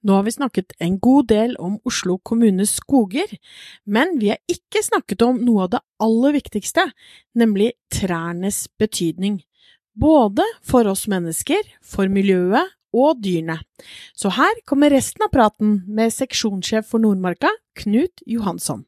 [0.00, 3.28] Nå har vi snakket en god del om Oslo kommunes skoger,
[3.84, 6.86] men vi har ikke snakket om noe av det aller viktigste,
[7.36, 9.42] nemlig trærnes betydning.
[9.92, 13.60] Både for oss mennesker, for miljøet og dyrene.
[14.16, 18.86] Så her kommer resten av praten med seksjonssjef for Nordmarka, Knut Johansson.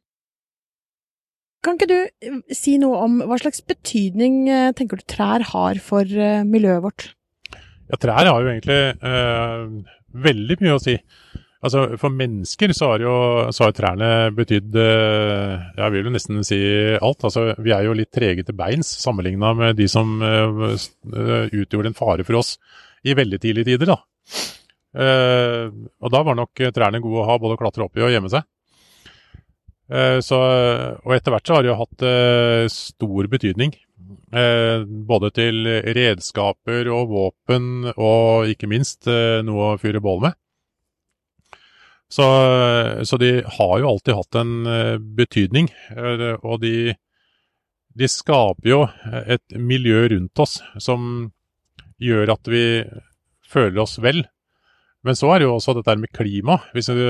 [1.63, 5.79] Kan ikke du eh, si noe om hva slags betydning eh, tenker du trær har
[5.85, 7.05] for eh, miljøet vårt?
[7.93, 10.97] Ja, trær har jo egentlig eh, veldig mye å si.
[11.63, 13.15] Altså, For mennesker så har jo
[13.55, 16.59] så trærne betydd eh, Jeg vil jo nesten si
[16.97, 17.23] alt.
[17.23, 20.81] Altså, Vi er jo litt trege til beins sammenligna med de som uh,
[21.53, 22.57] utgjorde en fare for oss
[23.07, 23.95] i veldig tidlige tider.
[23.95, 23.99] da.
[24.93, 28.31] Og da var nok trærne gode å ha både å klatre opp i og gjemme
[28.31, 28.45] seg.
[30.23, 32.05] Så, og etter hvert så har det jo hatt
[32.71, 33.75] stor betydning.
[34.33, 39.05] Både til redskaper og våpen, og ikke minst
[39.45, 40.37] noe å fyre bål med.
[42.13, 42.25] Så,
[43.05, 45.71] så, de har jo alltid hatt en uh, betydning.
[46.45, 46.93] Og de,
[47.97, 48.81] de, skaper jo
[49.25, 51.31] et miljø rundt oss som
[52.03, 52.65] gjør at vi
[53.49, 54.27] føler oss vel.
[55.03, 57.03] Men så er det jo også dette med klima, hvis du,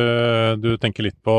[0.62, 1.34] du tenker litt på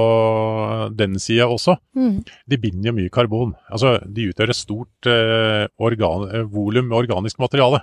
[0.93, 1.79] den sida også.
[1.97, 2.19] Mm.
[2.21, 3.55] De binder jo mye karbon.
[3.73, 7.81] Altså, de utgjør et stort eh, organ, volum med organisk materiale.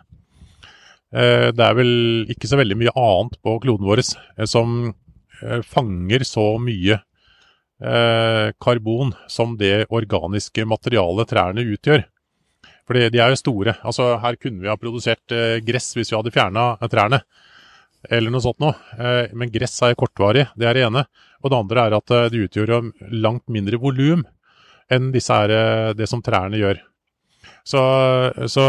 [1.10, 4.04] det er vel ikke så veldig mye annet på kloden vår
[4.46, 4.92] som
[5.42, 6.98] Eh, fanger så mye
[7.80, 12.04] eh, karbon som det organiske materialet trærne utgjør.
[12.88, 13.76] For de er jo store.
[13.86, 17.22] Altså, her kunne vi ha produsert eh, gress hvis vi hadde fjerna trærne.
[18.08, 18.72] Eller noe sånt noe.
[19.36, 21.04] Men gress er kortvarig, det er det ene.
[21.44, 24.22] Og det andre er at det utgjør langt mindre volum
[24.90, 26.80] enn disse er, det som trærne gjør.
[27.68, 27.82] Så,
[28.48, 28.64] så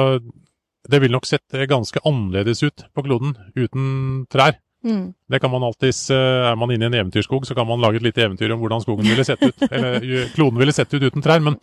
[0.92, 4.58] det vil nok sett ganske annerledes ut på kloden uten trær.
[4.84, 5.14] Mm.
[5.30, 6.18] Det kan man alltids, eh,
[6.52, 8.82] Er man inne i en eventyrskog, så kan man lage et lite eventyr om hvordan
[8.82, 9.56] skogen ville sett ut.
[9.72, 10.00] eller
[10.34, 11.40] kloden ville sett ut uten trær.
[11.40, 11.60] Men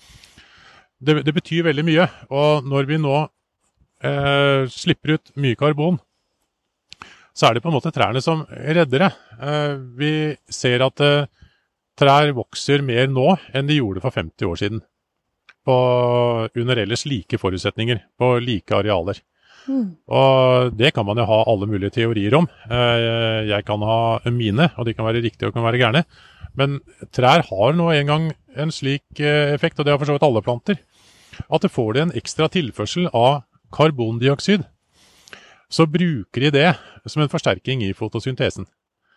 [1.01, 2.07] det, det betyr veldig mye.
[2.31, 3.17] Og når vi nå
[4.03, 5.99] eh, slipper ut mye karbon,
[7.39, 9.11] så er det på en måte trærne som redder det.
[9.39, 10.13] Eh, vi
[10.51, 11.29] ser at eh,
[11.99, 14.85] trær vokser mer nå enn de gjorde for 50 år siden.
[15.69, 15.77] På,
[16.57, 19.21] under ellers like forutsetninger, på like arealer.
[19.69, 19.85] Mm.
[20.17, 22.49] Og det kan man jo ha alle mulige teorier om.
[22.73, 24.01] Eh, jeg kan ha
[24.33, 26.03] mine, og de kan være riktige og kan være gærne.
[26.59, 26.81] Men
[27.15, 30.81] trær har nå engang en slik effekt, og det har for så vidt alle planter,
[31.47, 33.45] at det får det en ekstra tilførsel av
[33.77, 34.65] karbondioksid.
[35.71, 36.69] Så bruker de det
[37.07, 38.67] som en forsterking i fotosyntesen.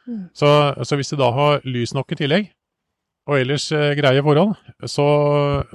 [0.08, 0.26] Mm.
[0.36, 0.50] Så,
[0.84, 2.50] så, hvis de da har lys nok i tillegg,
[3.30, 4.56] og ellers eh, greie forhold,
[4.90, 5.08] så,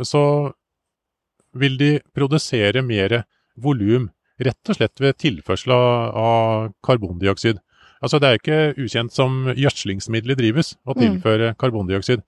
[0.02, 0.22] så
[1.56, 3.22] vil de produsere mer
[3.56, 7.56] volum Rett og slett ved tilførsel av karbondioksid.
[8.04, 10.98] Altså Det er ikke ukjent som gjødslingsmiddelet drives, å mm.
[11.00, 11.56] tilføre mm.
[11.62, 12.24] karbondioksid.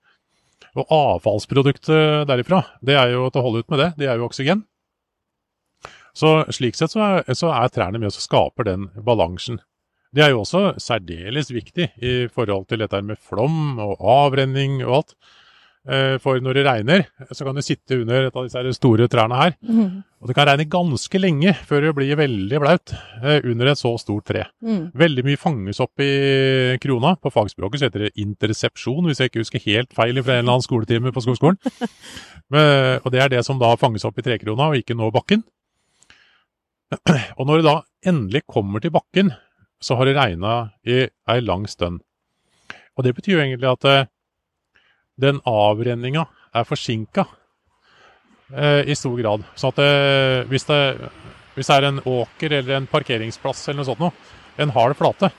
[0.73, 4.25] Og avfallsproduktet derifra, det er jo til å holde ut med det, det er jo
[4.25, 4.65] oksygen.
[6.17, 9.59] Så slik sett så er, så er trærne med og skaper den balansen.
[10.15, 14.95] Det er jo også særdeles viktig i forhold til dette med flom og avrenning og
[15.01, 15.15] alt.
[15.89, 19.37] Eh, for når det regner, så kan du sitte under et av disse store trærne
[19.39, 19.53] her.
[19.63, 20.01] Mm.
[20.19, 22.93] Og det kan regne ganske lenge før det blir veldig blaut
[23.23, 24.43] eh, under et så stort tre.
[24.65, 24.89] Mm.
[24.99, 26.11] Veldig mye fanges opp i
[26.83, 27.15] krona.
[27.21, 30.57] På fagspråket så heter det intersepsjon, hvis jeg ikke husker helt feil fra en eller
[30.57, 31.61] annen skoletime på skogskolen.
[32.53, 35.45] Men, og det er det som da fanges opp i trekrona og ikke når bakken.
[37.37, 37.75] Og når det da
[38.09, 39.33] endelig kommer til bakken,
[39.79, 40.53] så har det regna
[40.87, 42.01] i ei lang stund.
[42.97, 44.07] Og det betyr jo egentlig at eh,
[45.19, 47.25] den avrenninga er forsinka
[48.51, 49.45] eh, i stor grad.
[49.55, 49.91] Så at det,
[50.51, 50.81] hvis, det,
[51.55, 54.15] hvis, det, er en åker eller en parkeringsplass eller noe sånt noe,
[54.59, 55.31] en hard flate,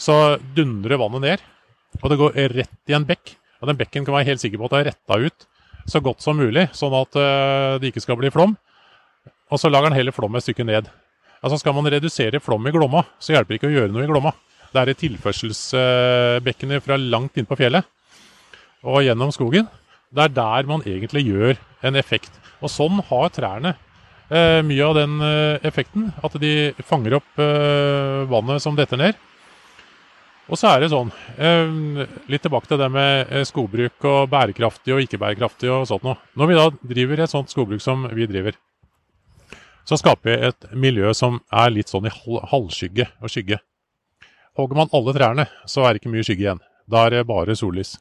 [0.00, 0.16] så
[0.56, 1.46] dundrer vannet ned,
[2.00, 3.36] og det går rett i en bekk.
[3.60, 5.46] Og den bekken kan være helt sikker på at det er retta ut
[5.90, 8.56] så godt som mulig, sånn at eh, det ikke skal bli flom.
[9.50, 10.90] Og så lager han heller flom et stykke ned.
[11.40, 14.10] Altså Skal man redusere flom i Glomma, så hjelper det ikke å gjøre noe i
[14.10, 14.32] Glomma.
[14.70, 17.86] Det er i tilførselsbekkene fra langt inn på fjellet
[18.86, 19.66] og gjennom skogen.
[20.14, 22.30] Det er der man egentlig gjør en effekt.
[22.60, 23.74] Og sånn har trærne
[24.30, 26.10] eh, mye av den eh, effekten.
[26.22, 29.18] At de fanger opp eh, vannet som detter ned.
[30.50, 34.96] Og så er det sånn, eh, litt tilbake til det med eh, skogbruk og bærekraftig
[34.96, 36.18] og ikke bærekraftig og sånt noe.
[36.38, 38.58] Når vi da driver et sånt skogbruk som vi driver,
[39.88, 43.60] så skaper vi et miljø som er litt sånn i halvskygge og skygge.
[44.58, 46.62] Hogger man alle trærne, så er det ikke mye skygge igjen.
[46.90, 47.96] Da er det bare sollys.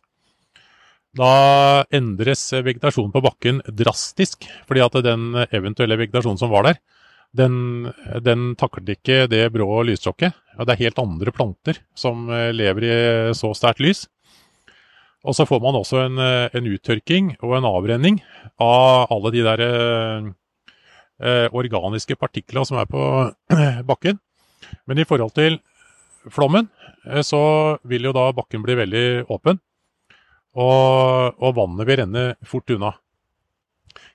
[1.18, 6.82] Da endres vegetasjonen på bakken drastisk, fordi at den eventuelle vegetasjonen som var der,
[7.38, 7.90] den,
[8.26, 10.38] den taklet ikke det brå lyssjokket.
[10.60, 12.96] Det er helt andre planter som eh, lever i
[13.38, 14.08] så sterkt lys.
[15.28, 18.20] Og så får man også en, eh, en uttørking og en avrenning
[18.64, 20.30] av alle de der eh,
[21.20, 23.02] organiske partikler som er på
[23.90, 24.20] bakken.
[24.88, 25.60] Men i forhold til
[26.28, 26.70] flommen,
[27.06, 29.60] eh, så vil jo da bakken bli veldig åpen.
[30.60, 32.96] Og, og vannet vil renne fort unna.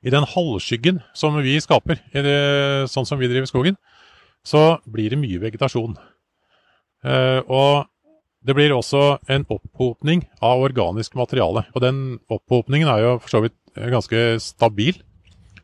[0.04, 2.34] I den halvskyggen som vi skaper, det,
[2.92, 3.78] sånn som vi driver skogen,
[4.44, 5.96] så blir det mye vegetasjon.
[7.04, 7.86] Eh, og
[8.44, 11.64] det blir også en opphopning av organisk materiale.
[11.72, 14.98] Og den opphopningen er jo for så vidt ganske stabil,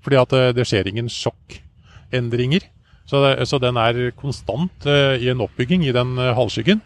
[0.04, 2.66] fordi at det, det skjer ingen sjokkendringer.
[3.10, 6.82] Så, det, så, den er konstant uh, i en oppbygging i den uh, halvskyggen.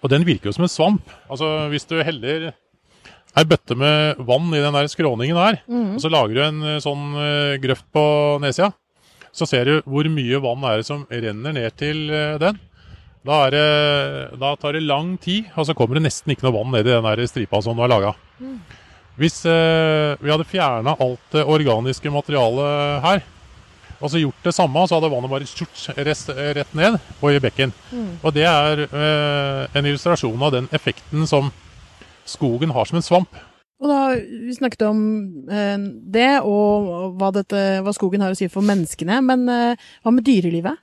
[0.00, 1.14] Og den virker jo som en svamp.
[1.28, 2.50] Altså Hvis du heller
[3.38, 5.90] ei bøtte med vann i den der skråningen her, mm.
[5.94, 7.12] og så lager du en sånn
[7.62, 8.02] grøft på
[8.42, 8.72] nedsida,
[9.30, 12.08] så ser du hvor mye vann er det som renner ned til
[12.42, 12.58] den.
[13.20, 13.62] Da, det,
[14.40, 16.94] da, tar det lang tid, og så kommer det nesten ikke noe vann ned i
[16.94, 18.14] den der stripa som du har laga.
[18.40, 18.56] Mm.
[19.18, 23.22] Hvis eh, vi hadde fjerna alt det organiske materialet her,
[24.00, 27.72] og så gjort det samme, så hadde vannet bare skjort rett ned og i bekken.
[27.92, 28.12] Mm.
[28.24, 31.50] Og det er eh, en illustrasjon av den effekten som
[32.28, 33.40] skogen har som en svamp.
[33.80, 35.02] Og da, Vi snakket om
[35.48, 35.76] eh,
[36.16, 39.20] det, og hva, dette, hva, skogen har å si for menneskene.
[39.24, 40.80] Men eh, hva med dyrelivet?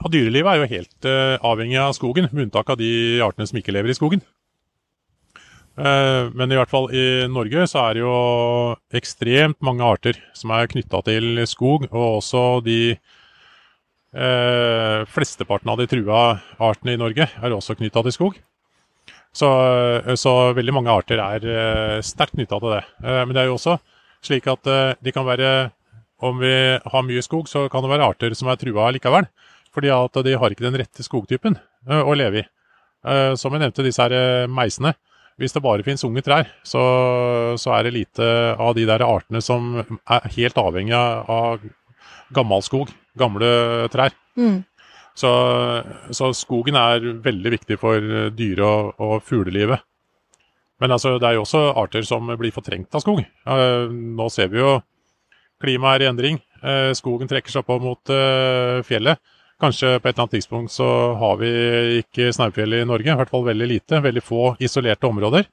[0.00, 3.58] Ja, Dyrelivet er jo helt uh, avhengig av skogen, med unntak av de artene som
[3.60, 4.22] ikke lever i skogen.
[5.80, 8.16] Uh, men i hvert fall i Norge så er det jo
[8.98, 15.86] ekstremt mange arter som er knytta til skog, og også de eh, flesteparten av de
[15.88, 16.20] trua
[16.60, 18.36] artene i Norge er også knytta til skog.
[19.32, 19.48] Så,
[20.18, 22.80] så, veldig mange arter er uh, sterkt knytta til det.
[23.06, 23.76] men det er jo også
[24.26, 24.66] slik at
[25.00, 25.70] de kan være
[26.20, 26.52] Om vi
[26.92, 29.24] har mye skog, så kan det være arter som er trua likevel.
[29.72, 31.56] Fordi at de har ikke den rette skogtypen
[31.88, 32.44] å leve i.
[33.40, 34.92] Som jeg nevnte, disse her meisene.
[35.40, 36.80] Hvis det bare finnes unge trær, så,
[37.56, 38.24] så, er det lite
[38.60, 41.62] av de der artene som er helt avhengig av
[42.36, 44.12] gammel skog, gamle trær.
[44.36, 44.60] Mm.
[45.16, 45.30] Så,
[46.14, 48.04] så, skogen er veldig viktig for
[48.36, 49.80] dyre- og, og fuglelivet.
[50.80, 53.24] Men altså, det er jo også arter som blir fortrengt av skog.
[54.20, 54.78] Nå ser vi jo
[55.60, 56.40] klimaet er i endring.
[56.96, 58.12] Skogen trekker seg opp mot
[58.88, 59.20] fjellet.
[59.60, 60.88] Kanskje på et eller annet tidspunkt så
[61.20, 61.50] har vi
[62.00, 64.00] ikke snaufjell i Norge, i hvert fall veldig lite.
[64.00, 65.48] Veldig få isolerte områder.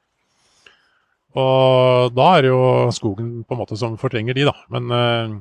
[1.37, 2.63] Og da er det jo
[2.95, 4.55] skogen på en måte som fortrenger de, da.
[4.73, 5.35] Men eh,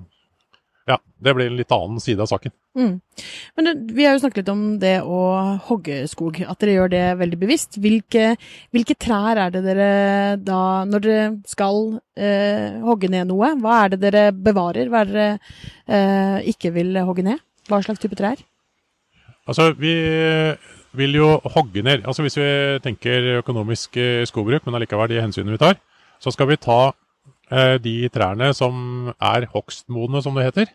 [0.86, 2.52] ja, det blir en litt annen side av saken.
[2.78, 2.92] Mm.
[3.58, 5.20] Men vi har jo snakket litt om det å
[5.66, 7.78] hogge skog, at dere gjør det veldig bevisst.
[7.82, 8.34] Hvilke,
[8.74, 9.88] hvilke trær er det dere
[10.42, 11.80] da, når dere skal
[12.14, 14.92] eh, hogge ned noe, hva er det dere bevarer?
[14.92, 15.32] Hva er det dere
[15.86, 17.42] eh, ikke vil hogge ned?
[17.66, 18.38] Hva slags type trær?
[19.46, 19.94] Altså, vi
[20.96, 22.48] vil jo hogge ned Altså Hvis vi
[22.84, 25.78] tenker økonomisk eh, skogbruk, men allikevel de hensynene vi tar,
[26.22, 26.80] så skal vi ta
[27.52, 30.70] eh, de trærne som er hogstmodne, som det heter,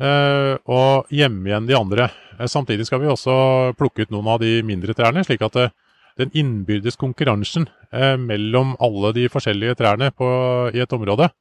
[0.00, 2.10] eh, og gjemme igjen de andre.
[2.38, 5.74] Eh, samtidig skal vi også plukke ut noen av de mindre trærne, slik at eh,
[6.20, 10.28] den innbyrdes konkurransen eh, mellom alle de forskjellige trærne på,
[10.74, 11.32] i et område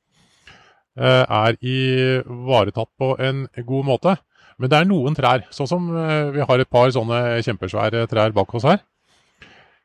[0.94, 4.12] er ivaretatt på en god måte.
[4.64, 8.32] Men det er noen trær, sånn som eh, vi har et par sånne kjempesvære trær
[8.32, 8.78] bak oss her.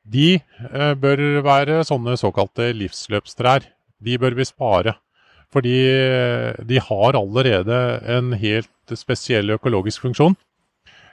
[0.07, 3.67] De eh, bør være sånne såkalte livsløpstrær.
[3.99, 4.95] De bør vi spare.
[5.51, 10.39] Fordi eh, de har allerede en helt spesiell økologisk funksjon.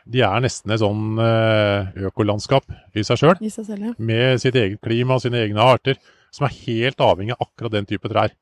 [0.05, 3.39] De er nesten et sånn økolandskap i seg sjøl.
[3.41, 3.95] Ja.
[3.97, 5.97] Med sitt eget klima og sine egne arter,
[6.29, 8.35] som er helt avhengig av akkurat den type trær.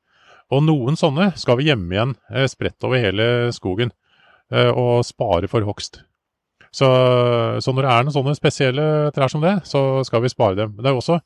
[0.52, 2.18] Og noen sånne skal vi gjemme igjen
[2.52, 3.96] spredt over hele skogen.
[4.52, 6.02] Eh, og spare for hogst.
[6.74, 6.88] Så,
[7.62, 8.84] så, når det er noen sånne spesielle
[9.14, 10.74] trær som det, så skal vi spare dem.
[10.80, 11.20] Det er også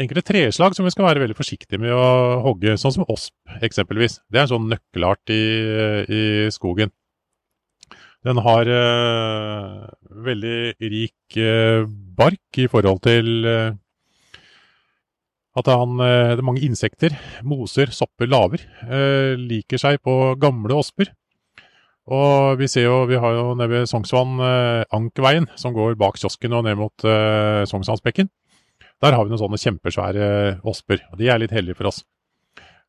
[0.00, 2.06] enkelte treslag som vi skal være veldig forsiktige med å
[2.46, 4.22] hogge, sånn som osp eksempelvis.
[4.32, 5.42] Det er en sånn nøkkelart i,
[6.08, 6.22] i
[6.54, 6.94] skogen.
[8.24, 9.84] Den har uh,
[10.24, 13.70] veldig rik uh, bark i forhold til uh,
[15.60, 18.62] at han, det er mange insekter, moser, sopper, laver,
[19.34, 21.10] liker seg på gamle osper.
[22.10, 26.18] Og vi ser jo, vi har jo nede ved Sognsvann eh, Ankveien, som går bak
[26.18, 28.30] kiosken og ned mot eh, Sognsvannsbekken.
[29.00, 30.24] Der har vi noen sånne kjempesvære
[30.68, 32.02] osper, og de er litt heldige for oss.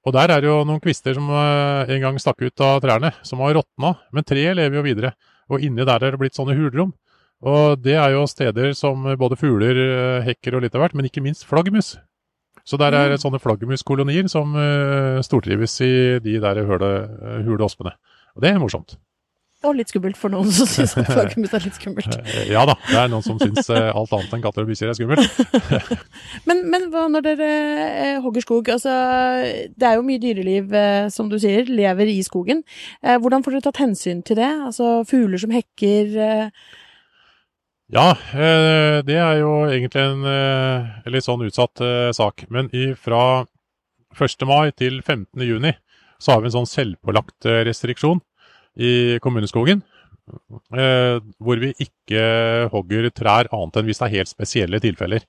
[0.02, 3.14] Og der er det jo noen kvister som eh, en gang stakk ut av trærne,
[3.28, 3.94] som har råtna.
[4.10, 5.14] Men treet lever jo videre,
[5.54, 6.96] og inni der er det blitt sånne hulrom.
[7.46, 11.06] Og det er jo steder som både fugler, eh, hekker og litt av hvert, men
[11.10, 11.94] ikke minst flaggermus.
[12.66, 13.22] Så der er mm.
[13.22, 16.92] sånne flaggermuskolonier som uh, stortrives i de der hule,
[17.42, 17.96] hule ospene.
[18.38, 19.00] Og det er morsomt.
[19.62, 22.16] Og litt skummelt for noen som syns at flaggermus er litt skummelt.
[22.50, 24.98] Ja da, det er noen som syns eh, alt annet enn katter og bikkjer er
[24.98, 25.42] skummelt.
[26.50, 28.72] Men, men hva når dere eh, hogger skog?
[28.74, 28.92] Altså,
[29.78, 32.64] det er jo mye dyreliv, eh, som du sier, lever i skogen.
[33.02, 34.50] Hvordan får dere tatt hensyn til det?
[34.70, 36.18] Altså fugler som hekker
[37.92, 38.08] Ja,
[39.06, 40.26] det er jo egentlig en
[41.14, 41.84] litt sånn utsatt
[42.18, 42.46] sak.
[42.50, 43.46] Men fra
[44.18, 44.48] 1.
[44.50, 45.46] mai til 15.
[45.46, 45.76] juni
[46.22, 48.22] så har vi en sånn selvpålagt restriksjon
[48.78, 49.82] i kommuneskogen.
[50.78, 55.26] eh, Hvor vi ikke hogger trær annet enn hvis det er helt spesielle tilfeller.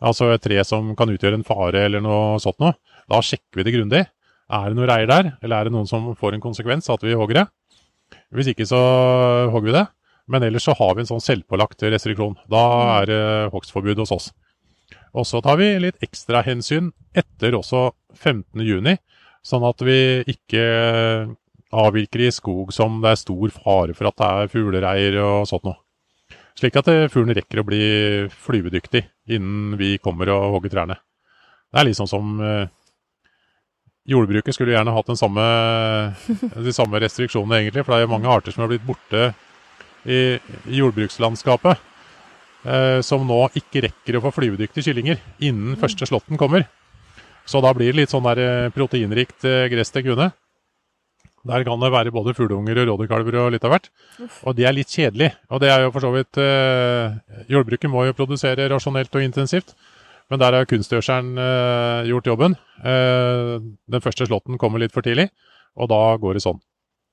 [0.00, 2.72] Altså et tre som kan utgjøre en fare eller noe sånt noe.
[3.10, 4.06] Da sjekker vi det grundig.
[4.50, 7.14] Er det noe reier der, eller er det noen som får en konsekvens at vi
[7.14, 7.46] hogger det?
[8.34, 8.80] Hvis ikke så
[9.52, 9.86] hogger vi det.
[10.30, 12.36] Men ellers så har vi en sånn selvpålagt restriksjon.
[12.50, 12.62] Da
[13.00, 13.22] er det
[13.52, 14.28] hogstforbud hos oss.
[15.10, 18.62] Og så tar vi litt ekstra hensyn etter også 15.
[18.62, 18.94] juni,
[19.42, 19.96] sånn at vi
[20.30, 20.62] ikke
[21.70, 25.68] avvirker i skog som det er stor fare for at det er fuglereir og sånt
[25.68, 25.78] noe.
[26.58, 27.84] Slik at fuglen fuglene rekker å bli
[28.44, 30.98] flyvedyktig innen vi kommer og hogger trærne.
[31.70, 32.66] Det er sånn som eh,
[34.10, 35.44] Jordbruket skulle gjerne hatt den samme,
[36.66, 37.84] de samme restriksjonene, egentlig.
[37.86, 39.30] For det er mange arter som har blitt borte
[40.02, 41.86] i, i jordbrukslandskapet.
[42.60, 46.66] Eh, som nå ikke rekker å få flyvedyktige kyllinger innen første slåtten kommer.
[47.48, 50.30] Så da blir det litt sånn der eh, proteinrikt eh, gress til kunne.
[51.48, 53.88] Der kan det være både fugleunger og rådekalver og litt av hvert.
[54.44, 55.30] Og det er litt kjedelig.
[55.48, 57.16] Og det er jo for så vidt eh,
[57.48, 59.72] Jordbruket må jo produsere rasjonelt og intensivt.
[60.30, 62.58] Men der har kunstgjødselen eh, gjort jobben.
[62.84, 63.56] Eh,
[63.90, 65.30] den første slåtten kommer litt for tidlig,
[65.74, 66.60] og da går det sånn.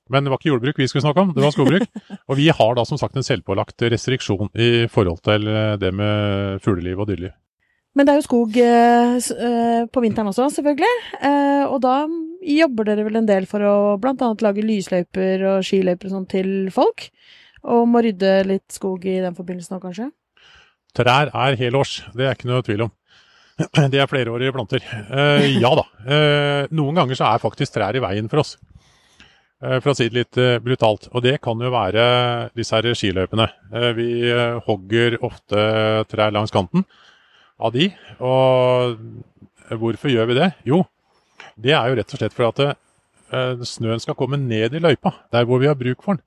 [0.08, 1.88] Men det var ikke jordbruk vi skulle snakke om, det var skogbruk.
[2.28, 6.62] og vi har da som sagt en selvpålagt restriksjon i forhold til eh, det med
[6.64, 7.34] fugleliv og dyreliv.
[7.96, 10.94] Men det er jo skog eh, eh, på vinteren også, selvfølgelig.
[11.18, 12.04] Eh, og da
[12.44, 14.30] jobber dere vel en del for å bl.a.
[14.44, 17.08] lage lysløyper og skiløyper og sånn til folk?
[17.68, 20.10] Og må rydde litt skog i den forbindelsen nå, kanskje?
[20.96, 22.94] Trær er helårs, det er ikke noe tvil om.
[23.92, 24.84] Det er flerårige planter.
[24.86, 25.84] Eh, ja da.
[26.06, 28.52] Eh, noen ganger så er faktisk trær i veien for oss.
[29.58, 31.08] Eh, for å si det litt eh, brutalt.
[31.10, 32.04] Og det kan jo være
[32.54, 33.48] disse her skiløypene.
[33.74, 35.64] Eh, vi eh, hogger ofte
[36.06, 36.86] trær langs kanten
[37.58, 37.90] av de.
[38.22, 40.52] Og hvorfor gjør vi det?
[40.70, 40.84] Jo,
[41.58, 45.14] det er jo rett og slett for at eh, snøen skal komme ned i løypa,
[45.34, 46.24] der hvor vi har bruk for den.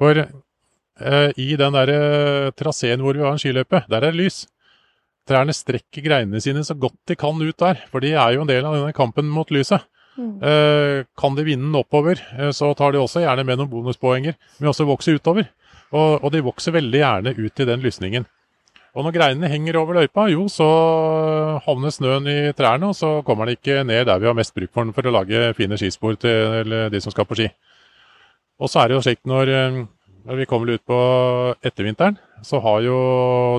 [0.00, 4.20] For eh, i den der eh, traseen hvor vi har en skiløype, der er det
[4.22, 4.44] lys.
[5.28, 8.50] Trærne strekker greinene sine så godt de kan ut der, for de er jo en
[8.50, 9.84] del av denne kampen mot lyset.
[10.20, 14.36] Eh, kan de vinne den oppover, eh, så tar de også gjerne med noen bonuspoenger,
[14.58, 15.48] men også vokse utover.
[15.90, 18.26] Og, og de vokser veldig gjerne ut i den lysningen.
[18.90, 20.66] Og når greinene henger over løypa, jo, så
[21.62, 24.72] havner snøen i trærne, og så kommer den ikke ned der vi har mest bruk
[24.74, 27.46] for den for å lage fine skispor til de som skal på ski.
[28.60, 29.78] Og så er det jo slik når, eh,
[30.26, 31.00] når vi kommer ut på
[31.62, 32.98] ettervinteren, så har jo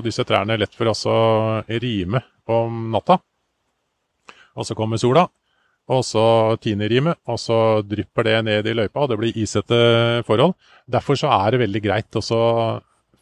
[0.04, 1.18] disse trærne lett for oss å
[1.66, 3.18] rime om natta.
[4.52, 5.24] Og så kommer sola,
[5.88, 6.24] og så
[6.62, 10.54] tiner rimet, og så drypper det ned i løypa, og det blir isete forhold.
[10.86, 12.22] Derfor så er det veldig greit å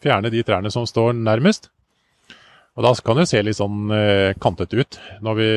[0.02, 1.71] fjerne de trærne som står nærmest.
[2.79, 5.49] Og da kan det se litt sånn kantet kantete ut når vi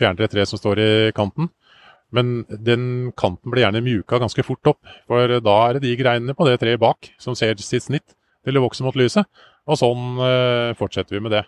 [0.00, 1.50] fjerner et tre som står i kanten.
[2.14, 6.36] Men den kanten blir gjerne mjuka ganske fort opp, for da er det de greinene
[6.38, 9.26] på det treet bak som ser sitt snitt til å vokse mot lyset.
[9.66, 11.42] Og sånn eh, fortsetter vi med det.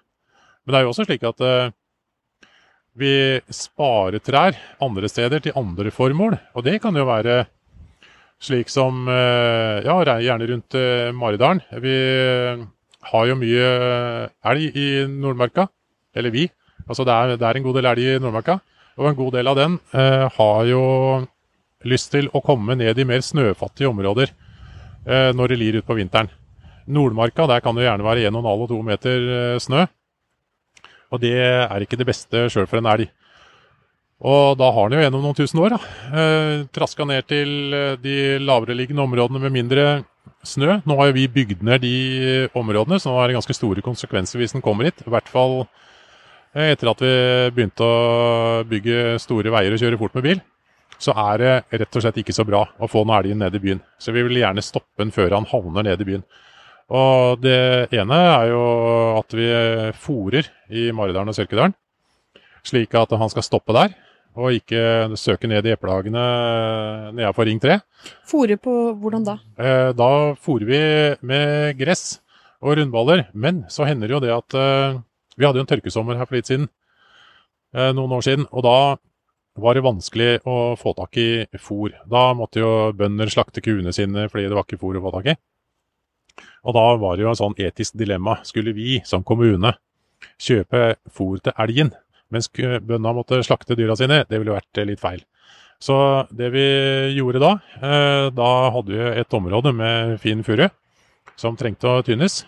[0.66, 1.70] Men det er jo også slik at eh,
[2.98, 3.12] vi
[3.54, 6.34] sparer trær andre steder til andre formål.
[6.58, 7.44] Og det kan jo være
[8.42, 11.62] slik som eh, Ja, gjerne rundt eh, Maridalen.
[11.78, 12.66] Vi eh,
[13.10, 13.68] har jo mye
[14.50, 15.68] elg i Nordmarka.
[16.16, 16.48] Eller vi.
[16.88, 18.58] Altså det er, det er en god del elg i Nordmarka.
[18.98, 20.82] Og en god del av den eh, har jo
[21.86, 26.32] lyst til å komme ned i mer snøfattige områder eh, når det lir utpå vinteren.
[26.88, 29.86] Nordmarka, der kan det gjerne være 1,5 og 2 meter eh, snø.
[31.14, 33.08] Og det er ikke det beste sjøl for en elg.
[34.18, 35.78] Og da har den jo gjennom noen tusen år da,
[36.10, 39.84] eh, traska ned til eh, de lavereliggende områdene med mindre
[40.46, 40.78] snø.
[40.86, 44.40] Nå har jo vi bygd ned de områdene, så nå er det ganske store konsekvenser
[44.40, 45.02] hvis den kommer hit.
[45.06, 45.60] I hvert fall
[46.54, 47.14] eh, etter at vi
[47.56, 50.44] begynte å bygge store veier og kjøre fort med bil.
[50.98, 53.62] Så er det rett og slett ikke så bra å få den elgen ned i
[53.62, 53.82] byen.
[54.02, 56.24] Så vi vil gjerne stoppe den før han havner ned i byen.
[56.88, 58.62] Og det ene er jo
[59.18, 59.48] at vi
[60.00, 61.74] fòrer i Maridalen og Sørkedalen,
[62.66, 63.92] slik at han skal stoppe der,
[64.36, 66.22] og ikke søke ned i eplehagene
[67.16, 67.78] nedenfor Ring 3.
[68.28, 69.38] Fòre på hvordan da?
[69.58, 70.80] Eh, Da fòrer vi
[71.26, 72.20] med gress
[72.62, 74.98] og rundballer, men så hender det jo det at eh,
[75.38, 76.68] vi hadde jo en tørkesommer her for litt siden,
[77.74, 78.78] eh, noen år siden, og da
[79.58, 81.90] var det vanskelig å få tak i fôr.
[82.06, 85.32] Da måtte jo bønder slakte kuene sine fordi det var ikke fôr å få tak
[85.32, 85.36] i.
[86.62, 88.36] Og da var det jo en sånn etisk dilemma.
[88.46, 89.72] Skulle vi som kommune
[90.38, 91.90] kjøpe fôr til elgen,
[92.34, 94.24] mens bøndene måtte slakte dyra sine?
[94.28, 95.24] Det ville vært litt feil.
[95.78, 95.94] Så
[96.34, 96.66] det vi
[97.14, 100.66] gjorde da, eh, da hadde vi et område med fin furu
[101.38, 102.42] som trengte å tynnes.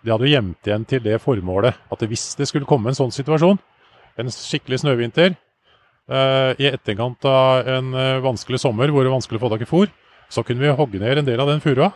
[0.00, 3.12] Det hadde vi gjemt igjen til det formålet at hvis det skulle komme en sånn
[3.12, 3.60] situasjon,
[4.16, 5.36] en skikkelig snøvinter,
[6.08, 9.66] eh, i etterkant av en eh, vanskelig sommer hvor det var vanskelig å få tak
[9.66, 9.92] i fôr,
[10.32, 11.92] så kunne vi hogge ned en del av den furua,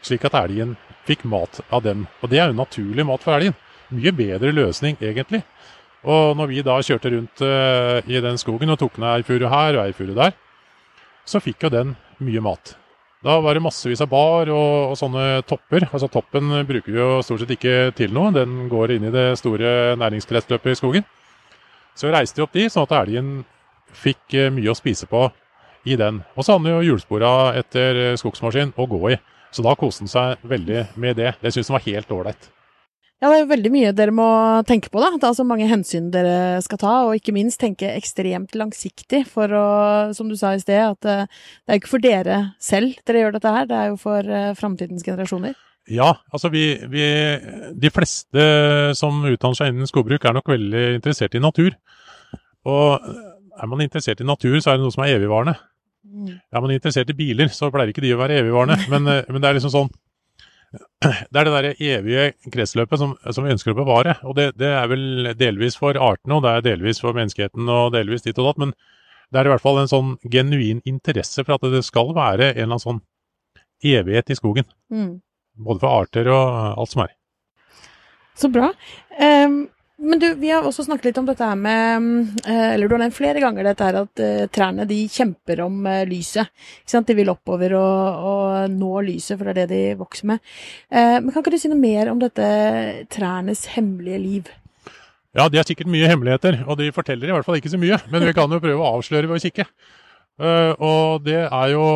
[0.00, 2.06] slik at elgen fikk mat av den.
[2.22, 3.56] Og det er jo naturlig mat for elgen.
[3.92, 5.44] Mye bedre løsning, egentlig.
[6.06, 9.48] Og når vi da kjørte rundt uh, i den skogen og tok ned ei furu
[9.50, 10.36] her og ei furu der,
[11.26, 12.76] så fikk jo den mye mat.
[13.26, 15.88] Da var det massevis av bar og, og, sånne topper.
[15.90, 18.30] Altså Toppen bruker vi jo stort sett ikke til noe.
[18.36, 21.06] Den går inn i det store næringskretsløpet i skogen.
[21.98, 23.32] Så reiste vi opp de, sånn at elgen
[23.90, 25.26] fikk uh, mye å spise på
[25.86, 26.22] i den.
[26.36, 29.18] Og så hadde han jo hjulspora etter skogsmaskin å gå i.
[29.50, 31.34] Så da koste han seg veldig med det.
[31.40, 32.52] Det syntes han var helt ålreit.
[33.16, 34.26] Ja, det er jo veldig mye dere må
[34.68, 35.08] tenke på, da.
[35.14, 39.52] Det er altså mange hensyn dere skal ta, og ikke minst tenke ekstremt langsiktig for
[39.56, 39.68] å,
[40.16, 41.24] som du sa i sted, at eh,
[41.64, 44.28] det er jo ikke for dere selv dere gjør dette her, det er jo for
[44.28, 45.56] uh, framtidens generasjoner.
[45.88, 47.06] Ja, altså vi, vi,
[47.78, 48.44] De fleste
[48.98, 51.76] som utdanner seg innen skogbruk, er nok veldig interessert i natur.
[52.66, 53.06] Og
[53.56, 55.54] er man interessert i natur, så er det noe som er evigvarende.
[56.06, 56.34] Mm.
[56.52, 58.90] Er man interessert i biler, så pleier ikke de å være evigvarende.
[58.92, 59.92] Men, eh, men det er liksom sånn
[61.30, 64.16] det er det der evige kretsløpet som, som, vi ønsker å bevare.
[64.26, 67.92] Og det, det, er vel delvis for artene, og det er delvis for menneskeheten og
[67.94, 68.62] delvis ditt og datt.
[68.64, 68.74] Men
[69.30, 72.56] det er i hvert fall en sånn genuin interesse for at det skal være en
[72.56, 73.04] eller annen sånn
[73.84, 74.68] evighet i skogen.
[74.92, 75.16] Mm.
[75.66, 77.14] Både for arter og alt som er.
[78.36, 78.68] Så bra.
[79.16, 79.64] Um,
[79.98, 82.08] men du, vi har også snakket litt om dette her med
[82.44, 85.78] eh, Eller du har nevnt flere ganger dette her at uh, trærne de kjemper om
[85.88, 86.50] uh, lyset.
[86.82, 87.08] Ikke sant?
[87.08, 90.42] De vil oppover og, og, nå lyset, for det er det de vokser med.
[90.90, 92.46] Men kan ikke du si noe mer om dette
[93.12, 94.50] trærnes hemmelige liv?
[95.36, 97.98] Ja, de har sikkert mye hemmeligheter, og de forteller i hvert fall ikke så mye.
[98.12, 99.66] Men vi kan jo prøve å avsløre ved å kikke.
[100.76, 101.86] og det er jo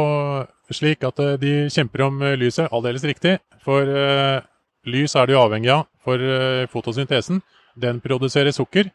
[0.73, 3.39] slik at de kjemper om lyset, aldeles riktig.
[3.65, 3.89] For
[4.89, 7.43] lys er de avhengig av for fotosyntesen.
[7.75, 8.91] Den produserer sukker.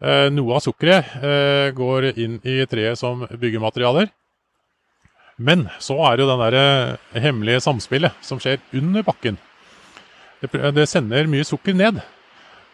[0.00, 4.08] Eh, noe av sukkeret eh, går inn i treet som byggematerialer.
[5.40, 9.38] Men så er det jo den eh, hemmelige samspillet som skjer under bakken.
[10.40, 12.00] Det, det sender mye sukker ned.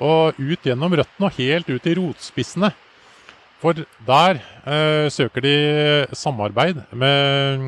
[0.03, 2.73] Og ut gjennom røttene og helt ut i rotspissene.
[3.63, 5.55] For der eh, søker de
[6.13, 7.63] samarbeid med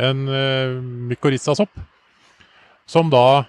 [0.00, 0.78] en eh,
[1.10, 1.70] mykorrhizasopp,
[2.88, 3.44] som da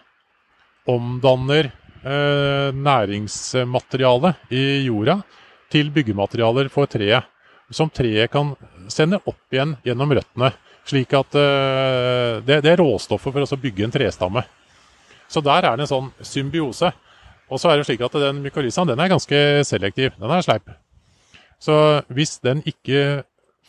[0.90, 1.72] omdanner
[2.06, 5.20] eh, næringsmateriale i jorda
[5.74, 7.26] til byggematerialer for treet.
[7.74, 8.54] Som treet kan
[8.94, 10.52] sende opp igjen gjennom røttene.
[10.86, 14.46] Slik at eh, det, det, er råstoffet for å bygge en trestamme.
[15.28, 16.92] Så der er det en sånn symbiose.
[17.50, 20.14] Og så er det slik at den mykorrhizaen den er ganske selektiv.
[20.22, 20.70] Den er sleip.
[21.62, 21.76] Så
[22.14, 23.24] hvis den ikke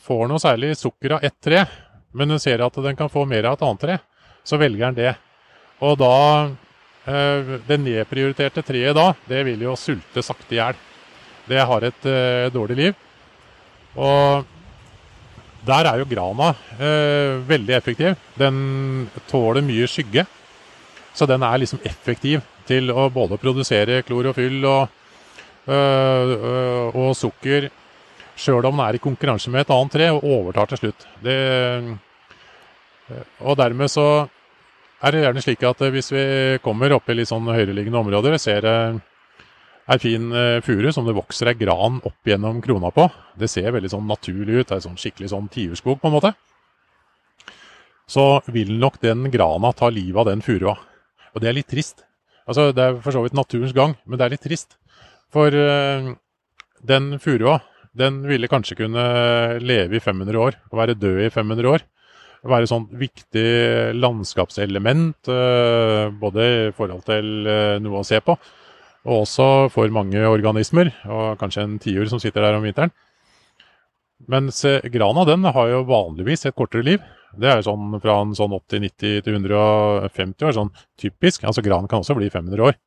[0.06, 1.64] får noe særlig sukker av ett tre,
[2.16, 3.96] men den ser at den kan få mer av et annet tre,
[4.46, 5.14] så velger den det.
[5.84, 6.12] Og da
[7.06, 10.78] det nedprioriterte treet da, det vil jo sulte sakte i hjel.
[11.46, 12.96] Det har et uh, dårlig liv.
[13.94, 14.46] Og
[15.66, 18.18] der er jo grana uh, veldig effektiv.
[18.38, 20.26] Den tåler mye skygge.
[21.16, 24.90] Så den er liksom effektiv til å både produsere klorofyll og,
[25.70, 27.68] og sukker,
[28.36, 31.06] sjøl om den er i konkurranse med et annet tre, og overtar til slutt.
[31.24, 31.38] Det,
[33.40, 34.26] og dermed så
[35.04, 36.24] er det gjerne slik at eh, hvis vi
[36.64, 41.16] kommer opp i litt sånn høyereliggende områder, ser ei eh, fin eh, furu som det
[41.16, 43.08] vokser ei gran opp gjennom krona på.
[43.38, 44.68] Det ser veldig sånn naturlig ut.
[44.70, 46.32] Det er sånn skikkelig sånn tiurskog, på en måte.
[48.08, 50.76] Så vil nok den grana ta livet av den furua.
[51.34, 52.04] Og det er litt trist.
[52.46, 54.78] Altså, Det er for så vidt naturens gang, men det er litt trist.
[55.34, 56.14] For øh,
[56.86, 57.58] den furua,
[57.96, 59.02] den ville kanskje kunne
[59.58, 61.82] leve i 500 år og være død i 500 år
[62.50, 63.48] være et sånt viktig
[63.96, 68.36] landskapselement, eh, både i forhold til eh, noe å se på,
[69.06, 72.94] og også for mange organismer, og kanskje en tiur som sitter der om vinteren.
[74.32, 77.04] Mens eh, grana den har jo vanligvis et kortere liv.
[77.36, 81.44] Det er jo sånn fra en sånn 80-90 til 150 år, sånn typisk.
[81.44, 82.78] Altså Gran kan også bli 500 år,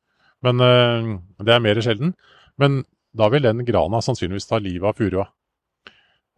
[0.42, 0.64] men
[1.38, 2.16] det er mer sjelden.
[2.58, 2.82] Men
[3.14, 5.28] da vil den grana sannsynligvis ta livet av furua.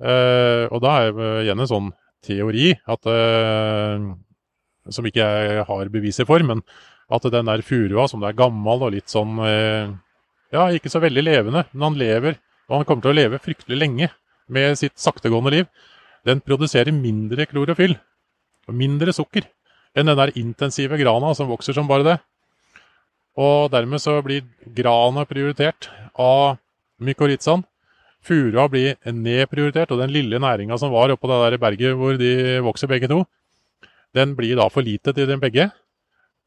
[0.03, 1.91] og da er det igjen en sånn
[2.25, 4.13] teori at, uh,
[4.93, 6.63] som ikke jeg har beviser for, men
[7.13, 9.93] at den der furua som er gammel og litt sånn uh,
[10.53, 12.35] Ja, ikke så veldig levende, men han lever.
[12.69, 14.11] Og han kommer til å leve fryktelig lenge
[14.53, 15.69] med sitt saktegående liv,
[16.29, 17.97] den produserer mindre klorofyll
[18.71, 19.49] mindre sukker
[19.97, 22.19] enn den der intensive grana som vokser som bare det.
[23.37, 24.45] Og dermed så blir
[24.77, 25.89] grana prioritert
[26.21, 26.59] av
[27.03, 27.65] mykorrhizaen.
[28.23, 32.61] Furua blir nedprioritert, og den lille næringa som var oppå det der berget hvor de
[32.63, 33.25] vokser begge to,
[34.15, 35.71] den blir da for lite til dem begge.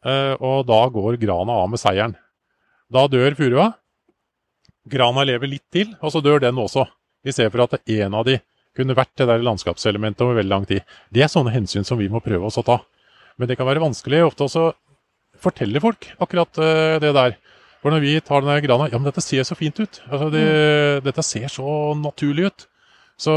[0.05, 2.15] Eh, og da går grana av med seieren.
[2.93, 3.71] Da dør furua.
[4.85, 6.85] Grana lever litt til, og så dør den også.
[7.25, 8.37] I stedet for at en av de
[8.75, 10.83] kunne vært det der landskapselementet over veldig lang tid.
[11.09, 12.77] Det er sånne hensyn som vi må prøve oss å ta.
[13.39, 14.67] Men det kan være vanskelig ofte også
[15.41, 17.35] fortelle folk akkurat uh, det der.
[17.85, 19.99] For når vi tar den grana Ja, men dette ser så fint ut.
[20.09, 21.03] Altså, det, mm.
[21.05, 22.65] Dette ser så naturlig ut.
[23.21, 23.33] Så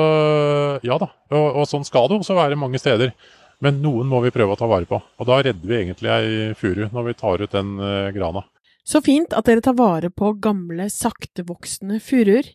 [0.81, 1.11] ja da.
[1.37, 3.13] Og, og sånn skal det også være mange steder.
[3.61, 4.97] Men noen må vi prøve å ta vare på.
[4.97, 8.47] Og da redder vi egentlig ei furu når vi tar ut den uh, grana.
[8.89, 12.47] Så fint at dere tar vare på gamle, saktevoksende furuer.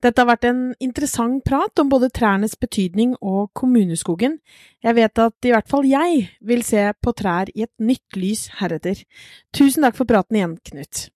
[0.00, 4.38] Dette har vært en interessant prat om både trærnes betydning og kommuneskogen.
[4.80, 8.46] Jeg vet at i hvert fall jeg vil se på trær i et nytt lys
[8.62, 9.04] heretter.
[9.52, 11.10] Tusen takk for praten igjen, Knut.